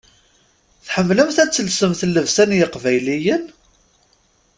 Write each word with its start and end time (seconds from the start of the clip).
Tḥemmlemt 0.85 1.37
ad 1.43 1.51
telsemt 1.51 2.01
llebsa 2.11 2.43
n 2.49 2.55
yeqbayliyen? 2.59 3.43